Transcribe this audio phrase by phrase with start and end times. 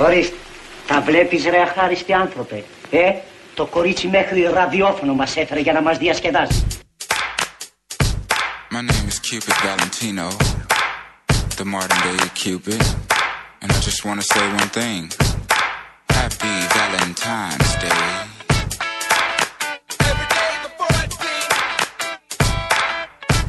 [0.00, 0.36] Ορίστε.
[0.86, 2.64] Τα βλέπεις ρε αχάριστοι άνθρωπε.
[2.90, 3.12] Ε,
[3.54, 6.64] το κορίτσι μέχρι ραδιόφωνο μας έφερε για να μας διασκεδάσει.
[8.72, 10.28] My name is Cupid Valentino,
[11.60, 12.82] the modern day Cupid,
[13.60, 15.00] and I just want to say one thing.
[16.18, 18.04] Happy Valentine's Day.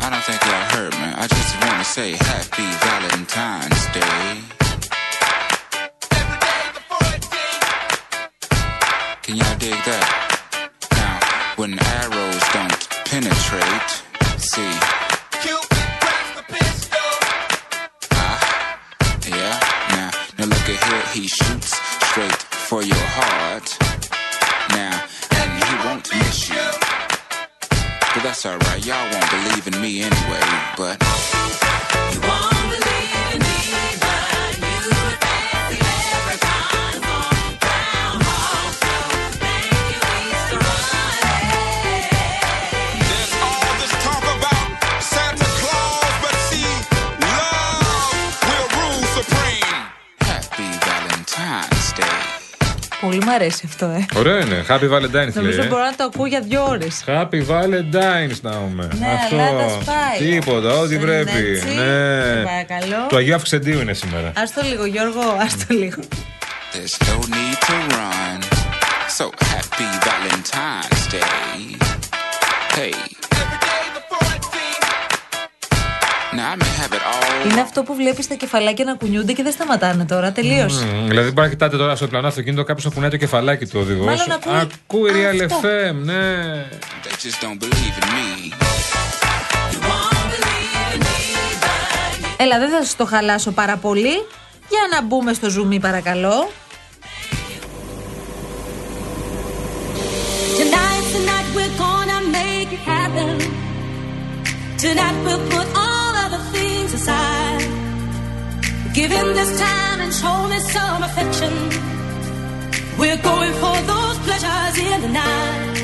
[0.04, 1.10] I don't think y'all heard me.
[1.24, 4.61] I just want to say Happy Valentine's Day.
[9.32, 10.08] Can y'all dig that?
[10.92, 11.16] Now,
[11.56, 12.76] when arrows don't
[13.08, 13.92] penetrate,
[14.36, 14.76] see.
[15.40, 17.12] Cupid grabs the pistol.
[18.12, 18.76] Ah,
[19.32, 19.56] yeah.
[19.96, 21.06] Now, now look at here.
[21.16, 21.80] He shoots
[22.12, 23.72] straight for your heart.
[24.76, 26.68] Now, and he won't miss you.
[28.12, 28.86] But that's alright.
[28.86, 30.44] Y'all won't believe in me anyway.
[30.76, 32.51] But There's
[53.02, 54.06] Πολύ μου αρέσει αυτό, ε.
[54.16, 54.66] Ωραίο είναι.
[54.68, 55.32] Happy Valentine's λέει.
[55.34, 55.66] Νομίζω ε.
[55.66, 57.04] μπορώ να το ακούω για δύο ώρες.
[57.08, 58.88] Happy Valentine's να έχουμε.
[59.00, 59.36] Ναι, Αυτό.
[59.36, 60.18] αλλά τα σπάει.
[60.30, 61.50] Τίποτα, ό,τι Δεν είναι πρέπει.
[61.50, 61.66] έτσι.
[61.68, 61.74] Ναι.
[61.74, 63.08] Σε παρακαλώ.
[63.10, 64.28] Το Αγίου Αυξεντίου είναι σήμερα.
[64.28, 66.02] Α το λίγο, Γιώργο, ας το λίγο.
[66.74, 68.40] There's no need to run.
[69.18, 71.78] So happy Valentine's Day.
[72.78, 73.21] Hey.
[77.52, 80.32] Είναι αυτό που βλέπεις τα κεφαλάκια να κουνιούνται και δεν σταματάνε τώρα.
[80.32, 80.86] Τελείωσε.
[80.86, 83.80] Μμμ, Δηλαδή, μπορεί να κοιτάτε τώρα στο πλανό αυτοκίνητο κάποιος να κουνάει το κεφαλάκι του
[83.80, 84.06] οδηγός.
[84.06, 85.60] Μάλλον ακούει Ακούει Real αυτό.
[85.62, 86.36] FM, ναι.
[87.04, 88.54] They just don't believe in me.
[92.38, 94.26] Έλα, δεν θα σας το χαλάσω πάρα πολύ.
[94.70, 96.52] Για να μπούμε στο ζουμί, παρακαλώ.
[100.58, 103.30] Tonight, tonight we're gonna make it happen.
[104.84, 106.01] Tonight we'll put all
[107.08, 108.94] other things aside.
[108.94, 111.54] Give him this time and show me some affection.
[112.98, 115.76] We're going for those pleasures in the night.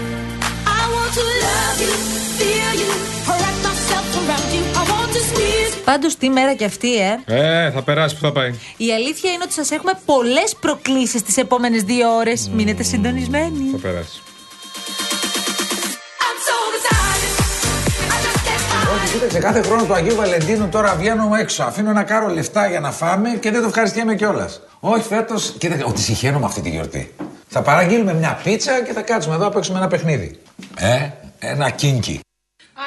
[0.66, 1.94] I want to love you,
[2.40, 2.92] feel you,
[3.28, 4.64] wrap myself around you.
[4.76, 5.84] I want to squeeze you.
[5.86, 7.20] Πάντω, τι μέρα κι αυτή, ε.
[7.26, 8.54] Ε, θα περάσει, πού θα πάει.
[8.78, 12.34] Η αλήθεια είναι ότι σα έχουμε πολλέ προκλήσει τι επόμενε δύο ώρε.
[12.54, 13.70] Μείνετε συντονισμένοι.
[13.72, 14.22] Θα περάσει.
[19.28, 21.64] Can't Όχι, κοίταξε, κάθε χρόνο του Αγίου Βαλεντίνου τώρα βγαίνω έξω.
[21.64, 24.62] Αφήνω να κάρω λεφτά για να φάμε και δεν το ευχαριστιέμαι κιόλας.
[24.80, 27.16] Όχι, φέτος, κοίταξε, ότι συγχαίρομαι αυτή τη γιορτή.
[27.48, 30.40] Θα παραγγείλουμε μια πίτσα και θα κάτσουμε εδώ να παίξουμε ένα παιχνίδι.
[30.78, 32.20] Ε, ένα κίνκι.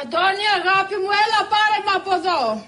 [0.03, 2.63] Αντώνη αγάπη μου έλα πάρε με από εδώ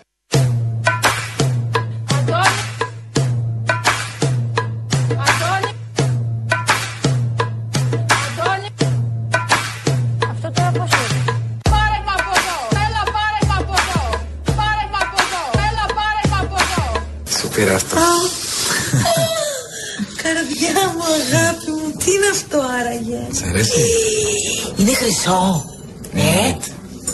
[25.22, 25.64] χρυσό.
[26.12, 26.56] Ναι,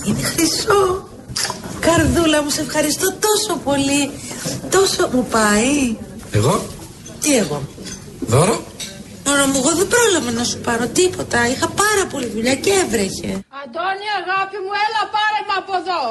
[0.06, 1.08] είναι χρυσό.
[1.80, 4.10] Καρδούλα μου, σε ευχαριστώ τόσο πολύ.
[4.70, 5.96] Τόσο μου πάει.
[6.32, 6.66] Εγώ,
[7.20, 7.62] Τι εγώ;
[8.20, 8.62] δώρο;
[9.26, 11.48] Μόνο μου, εγώ δεν πρόλαβα να σου πάρω τίποτα.
[11.48, 13.30] Είχα πάρα πολύ δουλειά και έβρεχε.
[13.62, 16.02] Αντώνη αγάπη μου έλα πάρε με από εδώ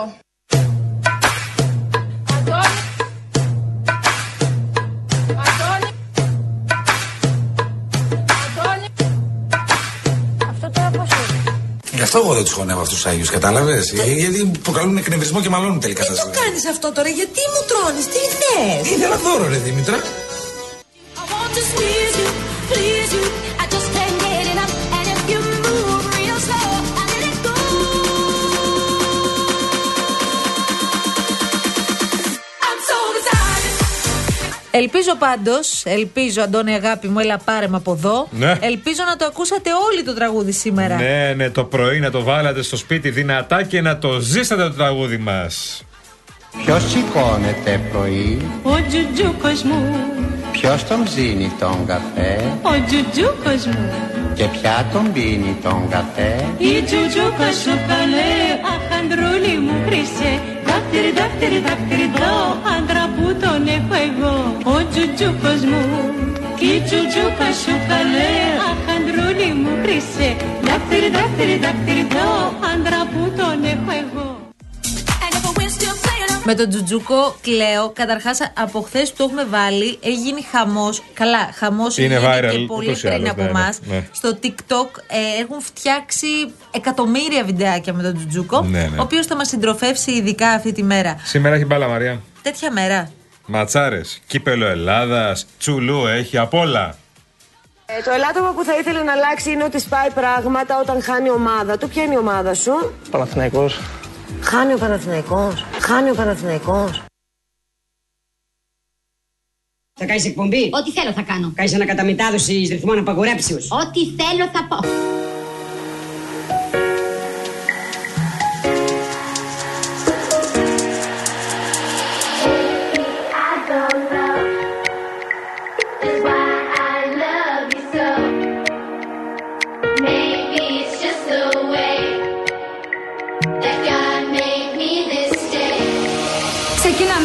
[11.98, 15.80] Γι' αυτό εγώ δεν τους χωνεύω αυτούς τους Άγιους, κατάλαβες; Γιατί προκαλούν εκνευρισμό και μαλώνουν
[15.80, 16.32] τελικά Τι τα το ζώα.
[16.44, 19.98] κάνεις αυτό τώρα, γιατί μου τρώνεις, τι θες; Ήθελα δώρο, ρε Δήμητρα.
[21.16, 22.47] I want to
[34.72, 38.28] Ελπίζω πάντως, ελπίζω Αντώνη αγάπη μου, έλα πάρε με από εδώ.
[38.32, 38.56] Ναι.
[38.62, 40.96] Ελπίζω να το ακούσατε όλοι το τραγούδι σήμερα.
[40.96, 44.72] Ναι, ναι, το πρωί να το βάλατε στο σπίτι δυνατά και να το ζήσατε το
[44.74, 45.82] τραγούδι μας.
[46.66, 49.96] Ποιος σηκώνεται πρωί, Ο τζουτζούκος μου,
[50.52, 53.90] ποιος τον ψήνει τον καφέ; Ο τζουτζούκος μου.
[54.34, 58.36] και ποια τον πίνει τον καφέ; Η τζουτζούκα σου καλέ,
[58.74, 60.32] αχαντρούλη μου χρυσέ.
[60.68, 62.36] Δάκτυρι, δάκτυρι, δάκτυρι, δω,
[62.78, 64.37] άντρα που τον έχω εγώ.
[64.74, 65.82] Ο τζουτζούκος μου,
[66.60, 68.32] η τζουτζούκα σου καλέ,
[68.70, 70.36] αχαντρούλη μου χρυσέ.
[70.62, 72.30] Δάκτυρι, δάκτυρι, δάκτυρι, δω,
[72.74, 74.46] άντρα που τον έχω εγώ.
[76.44, 77.92] Με τον Τζουτζούκο κλαίω.
[77.96, 81.04] Καταρχάς, από χθες που το έχουμε βάλει, έχει γίνει χαμός.
[81.14, 83.80] Καλά, χαμός Είναι έγινε viral, και πολύ ούτως ή πριν άλλως, από ναι, εμάς.
[83.86, 84.08] ναι, ναι.
[84.12, 86.28] Στο TikTok ε, έχουν φτιάξει
[86.72, 88.62] εκατομμύρια βιντεάκια με τον Τζουτζούκο.
[88.62, 88.98] Ναι, ναι.
[88.98, 91.20] Ο οποίος θα μας συντροφεύσει ειδικά αυτή τη μέρα.
[91.24, 92.22] Σήμερα έχει μπάλα, Μαρία.
[92.42, 93.12] Τέτοια μέρα.
[93.50, 96.98] Ματσάρες, κύπελο Ελλάδας, τσουλού έχει απ' όλα.
[97.86, 101.78] Ε, το ελάττωμα που θα ήθελε να αλλάξει είναι ότι σπάει πράγματα όταν χάνει ομάδα
[101.78, 101.90] του.
[101.90, 103.80] Ποια είναι η ομάδα σου; Παναθηναϊκός.
[104.42, 105.66] Χάνει ο Παναθηναϊκός.
[105.82, 107.04] Χάνει ο Παναθηναϊκός.
[109.94, 111.52] Θα κάνεις εκπομπή; Ό,τι θέλω θα κάνω.
[111.56, 114.78] Κάνεις ανακαταμετάδοση ρυθμών απαγορέψεως; Ό,τι θέλω θα πω.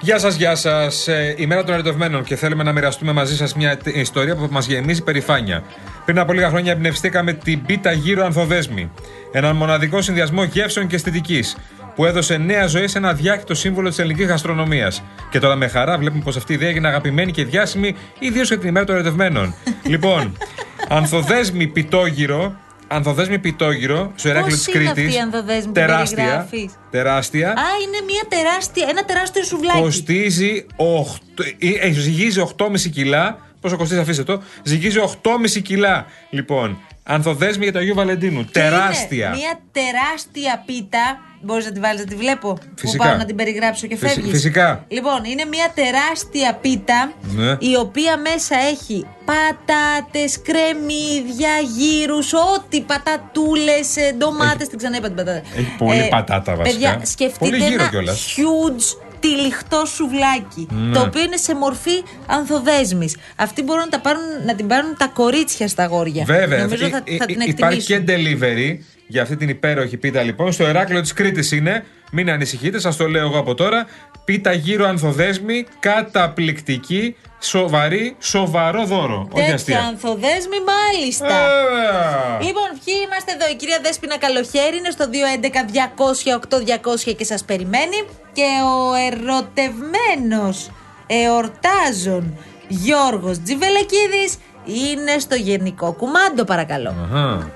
[0.00, 1.08] Γεια σας, γεια σας.
[1.08, 4.66] Ε, ημέρα των ερωτευμένων και θέλουμε να μοιραστούμε μαζί σας μια τε- ιστορία που μας
[4.66, 5.62] γεμίζει περηφάνεια.
[6.04, 8.90] Πριν από λίγα χρόνια εμπνευστήκαμε την πίτα γύρω ανθοδέσμη.
[9.32, 11.56] Έναν μοναδικό συνδυασμό γεύσεων και αισθητικής
[11.94, 15.02] που έδωσε νέα ζωή σε ένα διάχυτο σύμβολο της ελληνικής γαστρονομίας.
[15.30, 18.58] Και τώρα με χαρά βλέπουμε πως αυτή η ιδέα έγινε αγαπημένη και διάσημη, ιδίως για
[18.58, 19.54] την ημέρα των ερωτευμένων.
[19.86, 20.36] λοιπόν,
[20.88, 22.54] ανθοδέσμη πιτόγυρο.
[22.94, 25.04] Ανθοδέσμη πιτόγυρο στο Εράκλειο Πώς της είναι Κρήτης.
[25.04, 26.16] αυτή η ανθοδέσμη, την Τεράστια.
[26.16, 27.48] περιγράφεις; Τεράστια.
[27.48, 29.80] Α, είναι μια τεράστια, ένα τεράστιο σουβλάκι.
[29.80, 33.38] Κοστίζει 8, ε, ε, ζυγίζει 8,5 κιλά.
[33.60, 34.42] Πόσο κοστίζει, αφήστε το.
[34.62, 36.06] Ζυγίζει 8,5 κιλά.
[36.30, 38.44] Λοιπόν, ανθοδέσμη για το Αγίου Βαλεντίνου.
[38.44, 39.26] Και Τεράστια.
[39.26, 41.18] Είναι μια τεράστια πίτα.
[41.46, 42.58] Μπορείς να τη βάλεις να τη βλέπω.
[42.76, 43.02] Φυσικά.
[43.04, 44.32] Που πάω να την περιγράψω και Φυσι- φεύγεις.
[44.32, 44.84] φυσικά.
[44.88, 47.50] Λοιπόν, είναι μια τεράστια πίτα Ναι.
[47.50, 54.68] η οποία μέσα έχει πατάτες, κρεμμύδια, γύρους, ό,τι πατατούλες, ντομάτες.
[54.68, 55.42] Την ξαναείπα την πατάτα.
[55.56, 56.88] Έχει πολύ πατάτα βασικά.
[56.88, 58.34] Ε, Παιδιά, σκεφτείτε Πολύ γύρο ένα κιόλας.
[58.36, 60.66] huge τυλιχτό σουβλάκι.
[60.70, 60.92] Ναι.
[60.94, 63.16] Το οποίο είναι σε μορφή ανθοδέσμης.
[63.36, 66.24] Αυτοί μπορούν να, τα πάρουν, να την πάρουν τα κορίτσια στα αγόρια.
[66.24, 68.38] Βέβαια, Νομίζω ε, θα, ε, θα ε, την υπάρχει και εκτιμήσουν.
[68.40, 70.52] delivery για αυτή την υπέροχη πίτα λοιπόν.
[70.52, 71.84] Στο Εράκλειο της Κρήτης είναι.
[72.12, 73.86] Μην ανησυχείτε, σας το λέω εγώ από τώρα.
[74.24, 79.28] Πίτα γύρω ανθοδέσμη, καταπληκτική, σοβαρή, σοβαρό δώρο.
[79.32, 79.80] Όχι Τέτοια αστεία.
[79.80, 81.26] ανθοδέσμη, μάλιστα.
[81.26, 82.38] Βέβαια.
[82.40, 88.06] Λοιπόν, ποιοι είμαστε εδώ; Η κυρία Δέσποινα Καλοχέρη είναι στο 211-200-8200 και σας περιμένει.
[88.32, 90.70] Και ο ερωτευμένος,
[91.06, 92.36] εορτάζων
[92.68, 96.94] Γιώργος Τζιβελεκίδης είναι στο γενικό κουμάντο, παρακαλώ.
[97.12, 97.50] Αχα.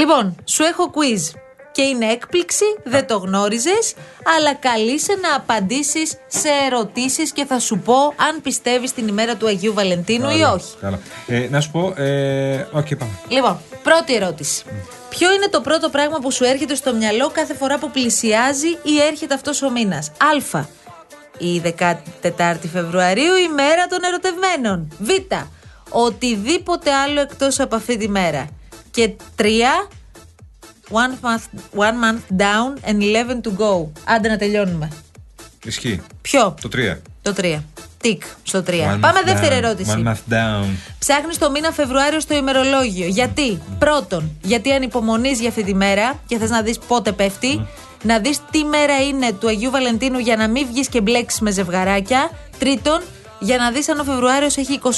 [0.00, 1.38] Λοιπόν, σου έχω quiz.
[1.72, 3.94] Και είναι έκπληξη, δεν το γνώριζες,
[4.36, 9.46] αλλά καλείσαι να απαντήσεις σε ερωτήσεις και θα σου πω αν πιστεύεις την ημέρα του
[9.46, 10.74] Αγίου Βαλεντίνου ή Καλά, όχι.
[10.80, 10.98] Καλά.
[11.26, 11.94] Ε, να σου πω.
[11.96, 13.10] Ε, οκ, πάμε.
[13.28, 14.64] Λοιπόν, πρώτη ερώτηση.
[15.08, 19.00] Ποιο είναι το πρώτο πράγμα που σου έρχεται στο μυαλό κάθε φορά που πλησιάζει ή
[19.10, 20.08] έρχεται αυτός ο μήνας;
[20.52, 20.64] Α.
[21.38, 21.62] Η
[22.22, 24.92] 14η Φεβρουαρίου, η μέρα των ερωτευμένων.
[24.98, 25.08] Β.
[25.88, 28.48] Οτιδήποτε άλλο εκτός από αυτή τη μέρα.
[28.90, 29.44] Και 3.
[30.92, 31.44] One month,
[31.76, 33.86] one month down and 11 to go.
[34.04, 34.90] Άντε να τελειώνουμε.
[35.64, 36.00] Ισχύει.
[36.22, 36.96] Ποιο; Το 3.
[37.22, 37.62] Το 3.
[38.00, 38.98] Τικ στο 3.
[39.00, 39.90] Πάμε δεύτερη ερώτηση.
[39.96, 40.64] One month down.
[40.98, 43.06] Ψάχνεις το μήνα Φεβρουάριο στο ημερολόγιο.
[43.06, 47.66] Γιατί, πρώτον, γιατί ανυπομονεί για αυτή τη μέρα και θες να δεις πότε πέφτει.
[48.02, 51.50] Να δεις τι μέρα είναι του Αγίου Βαλεντίνου για να μην βγεις και μπλέξεις με
[51.50, 52.30] ζευγαράκια.
[52.58, 53.02] Τρίτον,
[53.40, 54.88] για να δεις αν ο Φεβρουάριος έχει 28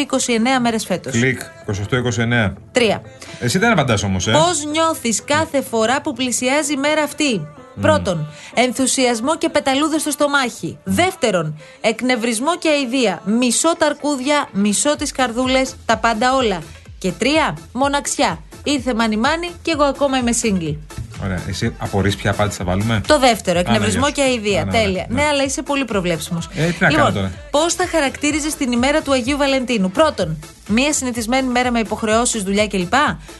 [0.00, 1.12] ή 29 μέρες φέτος.
[1.12, 1.40] Κλικ.
[1.40, 2.52] 28-29.
[2.72, 3.02] Τρία.
[3.40, 4.32] Εσύ δεν απαντάς όμως, ε.
[4.32, 7.46] Πώς νιώθεις κάθε φορά που πλησιάζει η μέρα αυτή;
[7.80, 10.78] Πρώτον, ενθουσιασμό και πεταλούδες στο στομάχι.
[10.84, 13.22] Δεύτερον, εκνευρισμό και αηδία.
[13.24, 16.62] Μισό τα αρκούδια, μισό τις καρδούλες, τα πάντα όλα.
[16.98, 18.38] Και τρία, μοναξιά.
[18.64, 20.76] Ήρθε μάνι μάνι και εγώ ακόμα είμαι single.
[21.24, 21.42] Ωραία.
[21.48, 24.36] Εσύ απορρεί ποια απάντηση θα βάλουμε; Το δεύτερο, Α, εκνευρισμό ναι, και γεια σου.
[24.38, 24.60] αηδία.
[24.60, 25.06] Α, ναι, Τέλεια.
[25.08, 26.48] ναι, Ναι, αλλά είσαι πολύ προβλέψιμος.
[26.54, 30.92] Ε, τι να κάνω τώρα; Πώς θα χαρακτήριζες την ημέρα του Αγίου Βαλεντίνου; Πρώτον, μία
[30.92, 32.92] συνηθισμένη μέρα με υποχρεώσεις, δουλειά κλπ.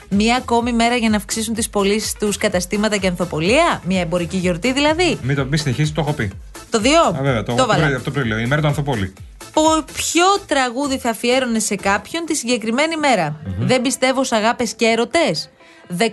[0.09, 4.73] Μία ακόμη μέρα για να αυξήσουν τις πωλήσεις τους καταστήματα και ανθοπολία; Μία εμπορική γιορτή
[4.73, 6.31] δηλαδή; Μην το πει συνεχίσεις, το έχω πει.
[6.71, 7.83] Το δύο; Α, βέβαια, το, το αυτό, βάλα.
[7.85, 8.39] πριν- αυτό πριν λέω.
[8.39, 9.13] Η μέρα του Ανθοπόλη.
[9.53, 14.87] Πο- Ποιο τραγούδι θα αφιέρωνε σε κάποιον τη συγκεκριμένη μέρα; Δεν πιστεύω σε αγάπες και
[14.87, 15.51] έρωτες.
[15.99, 16.05] 14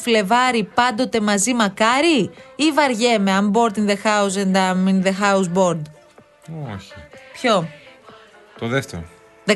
[0.00, 5.12] Φλεβάρι πάντοτε μαζί μακάρι ή βαριέμαι I'm bored in the house and I'm in the
[5.20, 5.82] house bored.
[6.74, 6.92] Όχι.
[7.32, 7.68] Ποιο;
[8.58, 9.04] Το δεύτερο.
[9.46, 9.54] 14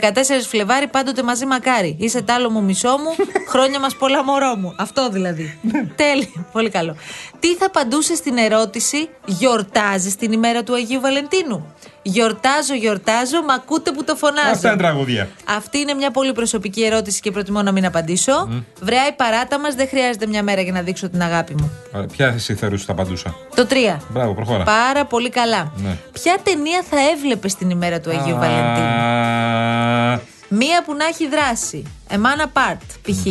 [0.48, 1.96] Φλεβάρι πάντοτε μαζί μακάρι.
[1.98, 3.14] Είσαι τάλο μου μισό μου,
[3.52, 4.74] χρόνια μας πολλά μωρό μου.
[4.78, 5.58] Αυτό δηλαδή.
[5.96, 6.48] Τέλειο.
[6.52, 6.96] Πολύ καλό.
[7.38, 11.74] Τι θα απαντούσε στην ερώτηση Γιορτάζεις την ημέρα του Αγίου Βαλεντίνου.
[12.12, 14.50] Γιορτάζω, γιορτάζω, μα ακούτε που το φωνάζω.
[14.50, 15.28] Αυτά είναι τραγούδια.
[15.56, 18.46] Αυτή είναι μια πολύ προσωπική ερώτηση και προτιμώ να μην απαντήσω.
[18.48, 18.58] Μμ.
[18.80, 21.70] Βρεά η παράτα μας, δεν χρειάζεται μια μέρα για να δείξω την αγάπη μου.
[21.92, 23.96] Ωραία, Ποια εσύ θεωρούσε θα απαντούσα; Το 3.
[24.08, 24.64] Μπράβο, προχώρα.
[24.64, 25.72] Πάρα πολύ καλά.
[25.76, 25.96] Ναι.
[26.12, 31.82] Ποια ταινία θα έβλεπε την ημέρα του Αγίου Βαλεντίνου; Α, Μία που να έχει δράση.
[32.10, 33.26] A man apart, π.χ.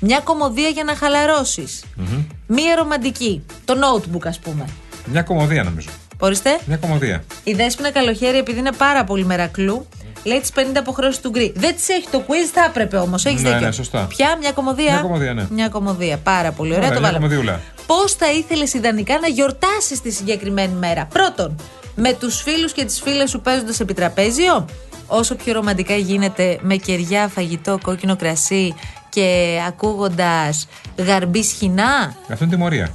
[0.00, 1.84] Μια κομμωδία για να χαλαρώσεις.
[1.96, 2.24] μμμ.
[2.46, 3.42] Μία ρομαντική.
[3.64, 4.64] Το notebook, ας πούμε.
[5.04, 5.88] Μια κομμωδία νομίζω.
[6.18, 6.58] Ορίστε.
[6.66, 7.24] Μια κομμωδία.
[7.44, 9.86] Η Δέσποινα Καλοχέρη, επειδή είναι πάρα πολύ μερακλού,
[10.24, 11.52] λέει τι 50 αποχρεώσει του γκρι.
[11.56, 13.24] Δεν τι έχει το quiz, θα έπρεπε όμως.
[13.24, 13.66] Έχεις Ναι, δίκιο.
[13.66, 14.04] ναι, σωστά.
[14.08, 14.92] Ποια, μια κομμωδία.
[14.92, 15.46] Μια κομμωδία, ναι.
[15.50, 16.16] Μια κομμωδία.
[16.16, 17.28] Πάρα πολύ ωραία, Ωραία, το μια βάλαμε.
[17.28, 17.60] κομμωδιούλα.
[17.86, 21.56] Πώς θα ήθελες ιδανικά να γιορτάσεις τη συγκεκριμένη μέρα; Πρώτον,
[21.94, 24.64] με τους φίλους και τις φίλες σου παίζοντας επί τραπέζιο;
[25.06, 28.74] Όσο πιο ρομαντικά γίνεται με κεριά, φαγητό, κόκκινο κρασί
[29.08, 32.94] και ακούγοντας γαρμπή σχοινά; Αυτό είναι τιμωρία.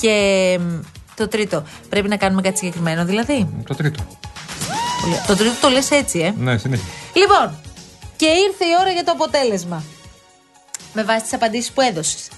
[0.00, 0.78] Και μ,
[1.18, 4.02] το τρίτο, πρέπει να κάνουμε κάτι συγκεκριμένο δηλαδή; Το τρίτο.
[5.02, 6.84] Πολύ- Το τρίτο το λες έτσι, ε; Ναι, συνέχεια.
[7.12, 7.58] Λοιπόν,
[8.16, 9.82] και ήρθε η ώρα για το αποτέλεσμα.
[10.92, 12.28] Με βάση τις απαντήσεις που έδωσες.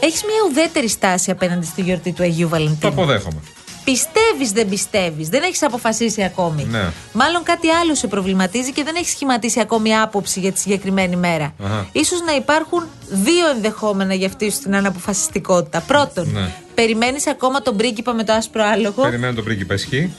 [0.00, 2.92] Έχεις μια ουδέτερη στάση απέναντι στη γιορτή του Αγίου Το Βαλεντίνου.
[2.92, 3.40] αποδέχομαι.
[3.84, 6.92] Πιστεύεις, δεν πιστεύεις, δεν έχεις αποφασίσει ακόμη; Ναι.
[7.12, 11.54] Μάλλον κάτι άλλο σε προβληματίζει και δεν έχεις σχηματίσει ακόμη άποψη για τη συγκεκριμένη μέρα.
[11.64, 11.88] Αχα.
[11.92, 15.80] Ίσως να υπάρχουν δύο ενδεχόμενα για αυτή σου την αναποφασιστικότητα.
[15.80, 16.52] Πρώτον, Ναι.
[16.80, 20.12] Περιμένεις ακόμα τον πρίγκιπα με το άσπρο άλογο; Περιμένω τον πρίγκιπα ισχύει.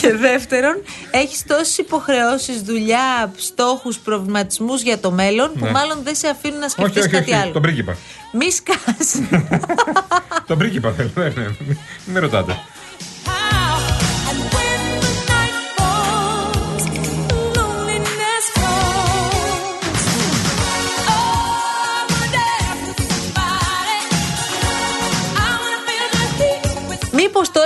[0.00, 5.70] Και δεύτερον, έχεις τόσες υποχρεώσεις, δουλειά, στόχους, προβληματισμούς για το μέλλον που Ναι.
[5.70, 7.40] μάλλον δεν σε αφήνουν να όχι, σκεφτείς όχι, κάτι όχι.
[7.40, 7.52] άλλο.
[7.52, 7.96] Τον πρίγκιπα.
[8.32, 9.20] Μη σκάς.
[10.48, 11.10] Τον πρίγκιπα θέλω.
[11.14, 11.46] Ναι, ναι.
[11.58, 12.58] Μην με ρωτάτε.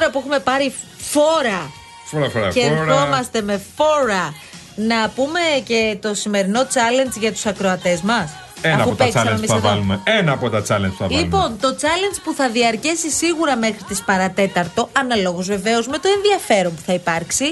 [0.07, 1.71] Τώρα που έχουμε πάρει φόρα
[2.05, 2.93] Φορά, φορά, και φορά.
[2.93, 4.35] ερχόμαστε με φόρα
[4.77, 8.31] να πούμε και το σημερινό challenge για τους ακροατές μας.
[8.63, 9.69] Ένα Αφού από τα παίξαμε challenge εμείς που θα εδώ.
[9.69, 10.01] βάλουμε.
[10.05, 11.21] Ένα από τα challenge που θα βάλουμε.
[11.21, 16.75] Λοιπόν, το challenge που θα διαρκέσει σίγουρα μέχρι τις παρατέταρτο, αναλόγως βεβαίως με το ενδιαφέρον
[16.75, 17.45] που θα υπάρξει,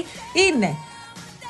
[0.49, 0.75] είναι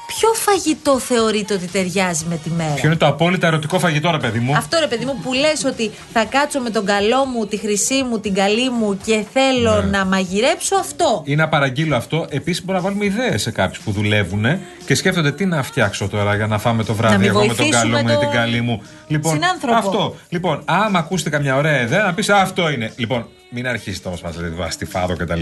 [0.08, 4.18] ποιο φαγητό θεωρείτε ότι ταιριάζει με τη μέρα; Ποιο είναι το απόλυτα ερωτικό φαγητό, ρε
[4.18, 7.46] παιδί μου; Αυτό ρε παιδί μου που λες ότι θα κάτσω με τον καλό μου,
[7.46, 9.90] τη χρυσή μου, την καλή μου και θέλω Ναι.
[9.98, 11.22] να μαγειρέψω αυτό.
[11.26, 12.26] Ή να παραγγείλω αυτό.
[12.30, 14.46] Επίσης, μπορούμε να βάλουμε ιδέες σε κάποιους που δουλεύουν
[14.86, 17.14] και σκέφτονται τι να φτιάξω τώρα για να φάμε το βράδυ.
[17.14, 18.82] Να μην εγώ με τον βοηθήσουμε καλό μου ή το την καλή μου.
[19.08, 19.78] Λοιπόν, συνάνθρωπο.
[19.78, 20.16] αυτό.
[20.30, 22.92] Λοιπόν, άμα ακούστηκα μια ωραία ιδέα, να πεις Αυτό είναι.
[22.96, 25.42] Λοιπόν, μην αρχίσετε όμως μα λέτε βάση φάδο κτλ.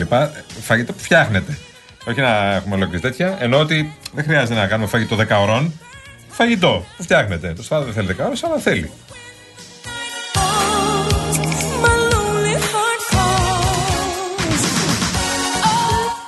[0.61, 1.57] Φαγητό που φτιάχνετε.
[2.05, 3.37] Όχι να έχουμε ολόκληρη τέτοια.
[3.39, 5.79] Ενώ ότι δεν χρειάζεται να κάνουμε φαγητό 10 ώρων.
[6.29, 7.53] Φαγητό που φτιάχνετε.
[7.53, 8.91] Το σφάδο δεν θέλει 10 ώρε, αλλά θέλει.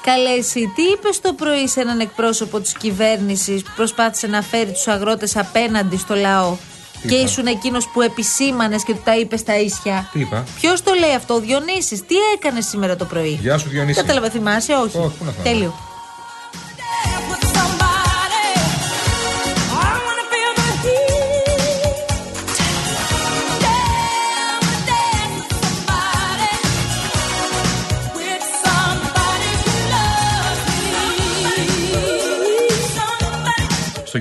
[0.04, 4.72] Καλέ, εσύ τι είπες το πρωί σε έναν εκπρόσωπο της κυβέρνησης που προσπάθησε να φέρει
[4.72, 6.58] τους αγρότες απέναντι στο λαό;
[7.08, 10.10] Τι και είπα; ήσουν εκείνος που επισήμανες και του τα είπες στα ίσια.
[10.12, 13.70] Τι είπα; Ποιος το λέει αυτό, ο Διονύσης, τι έκανες σήμερα το πρωί; Γεια σου,
[13.70, 14.00] Διονύση.
[14.02, 14.98] Κατάλαβα, θυμάσαι, όχι.
[14.98, 15.50] Όχι, πού να θυμάμαι.
[15.50, 15.74] Τέλειο.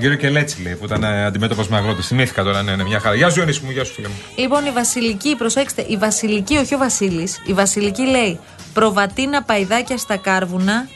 [0.09, 2.07] Κύριο Κελέτσι λέει που ήταν ε, αντιμέτωπος με αγρότες.
[2.07, 3.15] Θυμήθηκα τώρα, ναι, ναι, μια χαρά.
[3.15, 4.13] Γεια σου, Διονύση μου, γεια σου, φίλε μου.
[4.35, 8.39] Λοιπόν, η Βασιλική, προσέξτε, η Βασιλική, όχι ο Βασίλης, η Βασιλική λέει
[8.73, 10.87] προβατίνα παϊδάκια στα κάρβουνα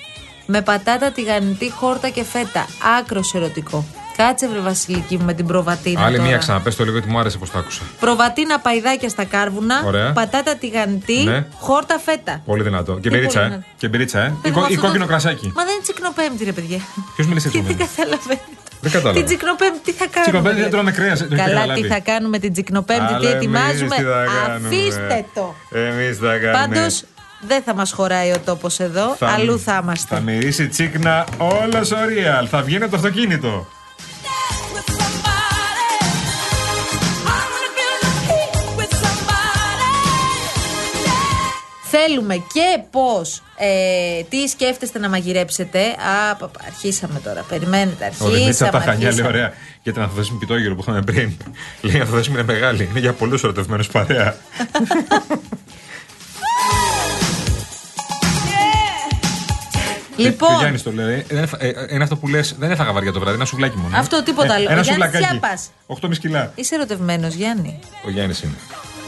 [0.46, 2.66] με πατάτα τηγανιτή, χόρτα και φέτα.
[3.00, 3.86] Άκρος ερωτικό.
[4.18, 6.06] Κάτσε βρε Βασιλική μου με την προβατίνα.
[6.06, 6.28] Άλλη τώρα.
[6.30, 7.82] μία ξαναπες το λίγο γιατί μου άρεσε πώ το άκουσα.
[8.00, 10.12] Προβατίνα παϊδάκια στα κάρβουνα, Ωραία.
[10.12, 11.46] πατάτα τηγανιτή, Ναι.
[11.60, 12.42] χόρτα φέτα.
[12.46, 12.94] Πολύ δυνατό.
[12.94, 13.50] Και Τι μπυρίτσα, πολύ ε.
[13.50, 13.66] δυνατό.
[13.78, 14.28] Και μπυρίτσα, ε.
[14.28, 15.51] Ή, Παιδί κο- μου, ή αυτό το- κόκκινο κρασάκι.
[15.56, 16.78] Μα δεν είναι τσικνοπέμπτη, ρε παιδιά.
[17.16, 18.39] Ποιος μίλησε Τι έτσι δεν καταλαβαίνω.
[18.81, 19.19] Δεν κατάλαβα.
[19.19, 20.21] Την τσικνοπέμπτη τι θα κάνουμε.
[20.21, 20.69] Τσικνοπέμπτη δεν ρε.
[20.69, 21.81] τρώμε κρέας, δεν έχετε Καλά, καταλάβει.
[21.81, 24.67] τι θα κάνουμε την τσικνοπέμπτη, τι Αλλά ετοιμάζουμε; εμείς τι θα κάνουμε.
[24.67, 25.55] Αφήστε το.
[25.69, 26.51] Εμείς θα κάνουμε.
[26.51, 27.03] Πάντως
[27.48, 29.17] δεν θα μας χωράει ο τόπος εδώ.
[29.19, 30.15] Αλλού θα είμαστε.
[30.15, 32.48] Θα μυρίσει τσίκνα όλος ο Real.
[32.50, 33.67] Θα βγαίνει από το αυτοκίνητο.
[42.08, 45.79] Θέλουμε και πώς, ε, τι σκέφτεστε να μαγειρέψετε.
[45.79, 47.46] Α, πα, πα, αρχίσαμε τώρα.
[47.50, 48.38] Περιμένετε, Ο αρχίσαμε.
[48.38, 49.27] Δημήτρη από τα Χανιά λέει: αρχίσαμε.
[49.29, 49.53] Ωραία,
[49.84, 51.38] για την ανθοδέσμη πιτόγυρο που είχαμε πριν.
[51.82, 52.88] Λέει: Η ανθοδέσμη είναι μεγάλη.
[52.89, 54.36] Είναι για πολλούς ερωτευμένους παρέα.
[60.15, 60.50] Λοιπόν.
[60.50, 61.25] Και ο Γιάννης το λέει.
[61.27, 63.98] δεν έφα- ε, Είναι αυτό που λες: Δεν έφαγα βαριά το βράδυ, ένα σουβλάκι μόνο.
[63.98, 64.70] Αυτό, τίποτα άλλο.
[64.70, 65.38] Ε, Ένα Ο Γιάννης σουβλακάκι.
[65.39, 65.70] Τσιάπας.
[65.88, 66.51] 8,5 κιλά.
[66.56, 67.79] Είσαι ερωτευμένος, Γιάννη.
[68.06, 68.53] Ο Γιάννης είναι.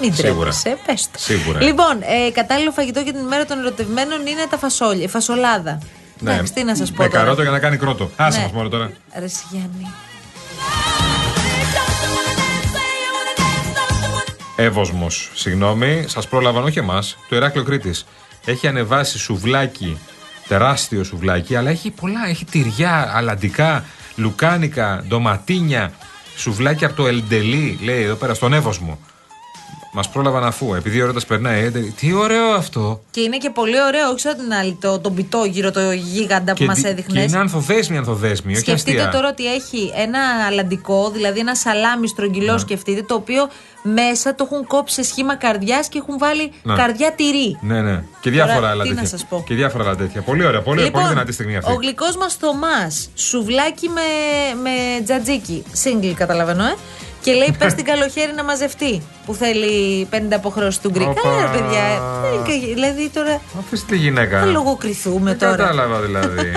[0.02, 0.34] Μην Σίγουρα.
[0.34, 1.20] τρέπεσαι, πες το.
[1.20, 1.62] Σίγουρα.
[1.62, 5.80] Λοιπόν, ε, κατάλληλο φαγητό για την ημέρα των ερωτευμένων είναι τα φασόλια, η φασολάδα.
[6.20, 6.34] Ναι.
[6.34, 7.04] Εντάξει, τι να σας πω.
[7.04, 7.24] Με τώρα.
[7.24, 8.12] καρότο για να κάνει κρότο.
[8.16, 8.44] Άσε Ναι.
[8.44, 8.92] μας μόνο τώρα.
[9.20, 9.88] Ρε εσύ, Γιάννη.
[14.56, 18.06] Εύωσμος, συγγνώμη, σας πρόλαβαν όχι εμάς, το Ηράκλειο Κρήτης.
[18.46, 19.98] Έχει ανεβάσει σουβλάκι,
[20.48, 22.28] τεράστιο σουβλάκι, αλλά έχει πολλά.
[22.30, 25.92] Έχει τυριά, αλαντικά, λουκάνικα, ντοματίνια,
[26.36, 29.00] σουβλάκι από το Ελντελή, λέει εδώ πέρα, στον Εύωσμο.
[29.94, 31.64] Μας πρόλαβαν αφού, επειδή ο έρωτα περνάει.
[31.64, 33.02] ε, Τι ωραίο αυτό.
[33.12, 36.58] Και είναι και πολύ ωραίο, όχι σαν την άλλη, το, τον πιτόγυρο, το γίγαντα που
[36.58, 37.24] Και μας δι- έδειχνες.
[37.24, 39.12] Και είναι ανθοδέσμη, ανθοδέσμη, όχι Σκεφτείτε αστεία.
[39.12, 42.60] τώρα ότι έχει ένα αλαντικό, δηλαδή ένα σαλάμι στρογγυλό, Ναι.
[42.60, 43.50] σκεφτείτε, το οποίο
[43.82, 46.76] μέσα το έχουν κόψει σε σχήμα καρδιάς και έχουν βάλει Ναι.
[46.76, 47.58] καρδιά τυρί.
[47.62, 48.04] Ναι, ναι.
[48.22, 49.10] Και διάφορα Τώρα, άλλα τι να τέτοια.
[49.10, 49.44] σας πω.
[49.48, 50.22] Και διάφορα άλλα τέτοια.
[50.22, 51.72] Πολύ ωραία, πολύ, πολύ δυνατή στιγμή αυτή.
[51.72, 54.02] ο γλυκός μας Θωμάς, σουβλάκι με,
[54.62, 55.64] με τζατζίκι.
[55.72, 56.76] Σύγκλι, καταλαβαίνω, ε.
[57.22, 59.02] Και λέει: Πες την καλοχέρι να μαζευτεί.
[59.26, 61.04] Που θέλει 50 αποχρώσεις του γκρι.
[61.04, 61.22] Οπα.
[61.22, 61.84] Καλά, ρε παιδιά.
[61.84, 63.42] ε, και- Δηλαδή τώρα.
[63.60, 64.40] Αφήστε τη γυναίκα.
[64.40, 65.56] Θα λογοκριθούμε Δεν τώρα.
[65.56, 66.52] κατάλαβα δηλαδή.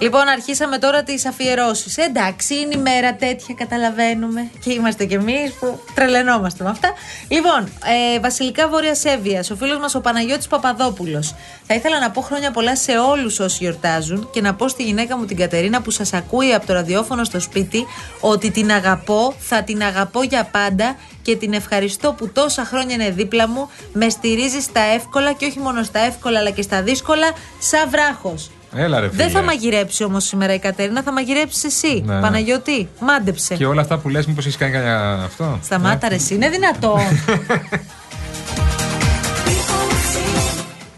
[0.00, 1.96] Λοιπόν, αρχίσαμε τώρα τις αφιερώσεις.
[1.96, 4.50] Εντάξει, είναι η μέρα τέτοια, καταλαβαίνουμε.
[4.64, 6.92] Και είμαστε κι εμείς που τρελαινόμαστε με αυτά.
[7.28, 7.72] Λοιπόν,
[8.14, 11.34] ε, Βασιλικά Βόρεια Σέβειας, ο φίλος μας ο Παναγιώτης Παπαδόπουλος.
[11.66, 15.16] Θα ήθελα να πω χρόνια πολλά σε όλους όσοι γιορτάζουν και να πω στη γυναίκα
[15.16, 17.86] μου την Κατερίνα που σας ακούει από το ραδιόφωνο στο σπίτι
[18.20, 23.10] ότι την αγαπώ, θα την αγαπώ για πάντα και την ευχαριστώ που τόσα χρόνια είναι
[23.10, 27.26] δίπλα μου, με στηρίζει στα εύκολα και όχι μόνο στα εύκολα αλλά και στα δύσκολα,
[27.58, 28.50] σαν βράχος.
[28.74, 29.22] Έλα ρε φίλε.
[29.22, 32.02] Δεν θα μαγειρέψει όμως σήμερα η Κατερίνα, θα μαγειρέψεις εσύ.
[32.06, 32.20] Ναι.
[32.20, 33.54] Παναγιώτη, μάντεψε.
[33.54, 36.98] Και όλα αυτά που λες μήπως έχεις κάνει κανένα αυτό; Σταμάτα ρε, εσύ, είναι δυνατό.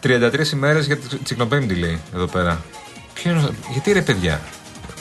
[0.02, 2.60] 33 ημέρες για τη Τσικνοπέμπτη λέει εδώ πέρα.
[3.14, 4.40] Ποιο είναι, γιατί ρε παιδιά.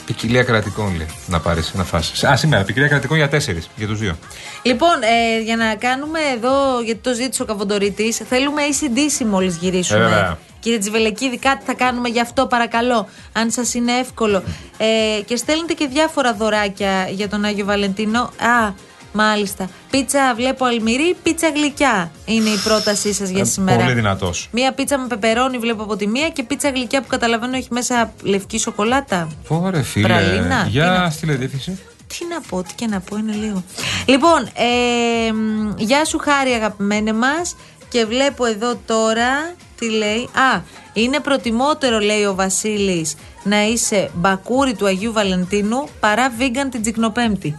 [0.06, 2.24] Ποικιλία κρατικών λέει να πάρεις, να φάσεις.
[2.24, 4.16] Α, σήμερα, ποικιλία κρατικών για τέσσερις, για τους δύο.
[4.62, 9.98] λοιπόν, ε, για να κάνουμε εδώ, γιατί το ζήτησε ο Καβοντορίτης, θέλουμε ACDC μόλις γυρίσουμε.
[9.98, 10.38] Ε, βέβαια.
[10.62, 13.08] Κύριε Τζιβελεκίδη, κάτι θα κάνουμε γι' αυτό, παρακαλώ.
[13.32, 14.42] Αν σας είναι εύκολο.
[14.76, 18.20] Ε, και στέλνετε και διάφορα δωράκια για τον Άγιο Βαλεντίνο.
[18.20, 18.72] Α,
[19.12, 19.68] μάλιστα.
[19.90, 23.78] Πίτσα, βλέπω αλμυρί, πίτσα γλυκιά είναι η πρότασή σας για Ε, σήμερα.
[23.82, 24.48] Πολύ δυνατός.
[24.52, 28.12] Μία πίτσα με πεπερώνι βλέπω από τη μία και πίτσα γλυκιά που καταλαβαίνω έχει μέσα
[28.22, 29.28] λευκή σοκολάτα.
[29.48, 30.06] Πόρε φίλε.
[30.08, 31.78] Πραλίνα, τι Για να- στείλε διεύθυνση.
[32.06, 33.62] Τι να πω, τι και να πω, είναι λίγο.
[34.06, 37.56] Λοιπόν, ε, μ, γεια σου Χάρη αγαπημένε μας
[37.88, 40.60] και βλέπω εδώ τώρα, τι λέει, α,
[40.92, 47.56] είναι προτιμότερο λέει ο Βασίλης να είσαι μπακούρι του Αγίου Βαλεντίνου παρά vegan την Τζικνοπέμπτη.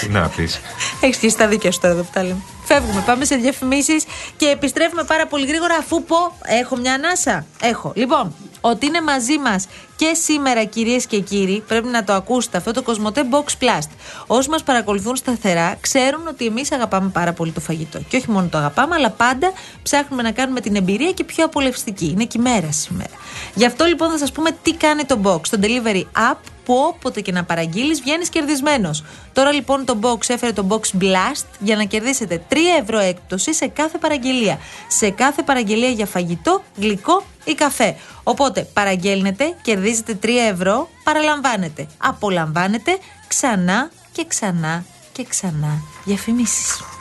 [0.00, 0.60] Τι να πεις.
[1.00, 2.42] Έχεις και στα δίκαια σου τώρα εδώ που τα λέμε.
[2.64, 4.04] Φεύγουμε, πάμε σε διαφημίσεις
[4.36, 6.16] και επιστρέφουμε πάρα πολύ γρήγορα αφού πω.
[6.44, 7.46] Έχω μια ανάσα.
[7.60, 7.92] Έχω.
[7.94, 8.34] Λοιπόν,
[8.66, 12.82] ότι είναι μαζί μας και σήμερα, κυρίες και κύριοι, πρέπει να το ακούσετε αυτό το
[12.82, 13.88] Κοσμοτέ Box Blast.
[14.26, 17.98] Όσοι μας παρακολουθούν σταθερά, ξέρουν ότι εμείς αγαπάμε πάρα πολύ το φαγητό.
[18.08, 22.06] Και όχι μόνο το αγαπάμε, αλλά πάντα ψάχνουμε να κάνουμε την εμπειρία και πιο απολαυστική.
[22.06, 23.14] Είναι και η μέρα σήμερα.
[23.54, 27.20] Γι' αυτό λοιπόν θα σας πούμε τι κάνει το Box, το delivery app που όποτε
[27.20, 29.04] και να παραγγείλεις βγαίνεις κερδισμένος.
[29.32, 33.66] Τώρα λοιπόν το Box έφερε το Box Blast για να κερδίσετε 3 ευρώ έκπτωση σε
[33.66, 34.58] κάθε παραγγελία.
[34.88, 37.96] Σε κάθε παραγγελία για φαγητό, γλυκό ή καφέ.
[38.22, 41.86] Οπότε παραγγέλνετε, κερδίζετε 3 ευρώ, παραλαμβάνετε.
[41.98, 42.98] Απολαμβάνετε
[43.28, 46.93] ξανά και ξανά και ξανά διαφημίσεις.